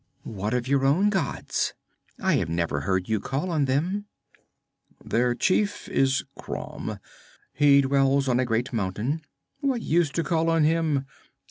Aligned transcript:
'What 0.23 0.55
of 0.55 0.67
your 0.67 0.83
own 0.83 1.11
gods? 1.11 1.75
I 2.19 2.37
have 2.37 2.49
never 2.49 2.79
heard 2.79 3.07
you 3.07 3.19
call 3.19 3.51
on 3.51 3.65
them.' 3.65 4.05
'Their 5.05 5.35
chief 5.35 5.87
is 5.89 6.23
Crom. 6.35 6.97
He 7.53 7.81
dwells 7.81 8.27
on 8.27 8.39
a 8.39 8.45
great 8.45 8.73
mountain. 8.73 9.21
What 9.59 9.83
use 9.83 10.09
to 10.13 10.23
call 10.23 10.49
on 10.49 10.63
him? 10.63 11.05